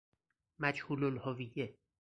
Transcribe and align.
مجهول 0.59 1.03
الهویه 1.03 1.77